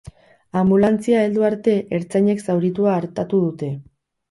Anbulantzia 0.61 1.19
heldu 1.25 1.45
arte, 1.51 1.77
ertzainek 1.99 2.43
zauritua 2.49 2.99
artatu 3.03 3.45
dute. 3.47 3.73